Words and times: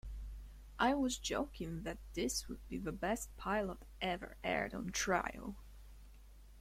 I 0.79 0.95
was 0.95 1.19
joking 1.19 1.83
that 1.83 1.99
this 2.15 2.47
would 2.47 2.67
be 2.67 2.79
the 2.79 2.91
best 2.91 3.29
pilot 3.37 3.85
ever 4.01 4.35
aired 4.43 4.73
on 4.73 4.87
Trio. 4.89 5.57